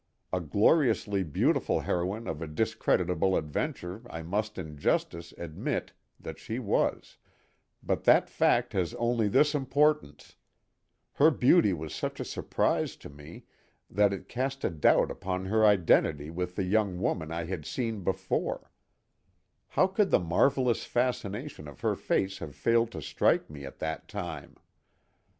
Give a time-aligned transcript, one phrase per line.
[0.33, 6.57] A gloriously beautiful heroine of a discreditable adventure I must in justice admit that she
[6.57, 7.17] was;
[7.83, 10.37] but that fact has only this importance:
[11.11, 13.43] her beauty was such a surprise to me
[13.91, 18.03] that it cast a doubt upon her identity with the young woman I had seen
[18.03, 18.71] before;
[19.67, 24.07] how could the marvelous fascination of her face have failed to strike me at that
[24.07, 24.55] time?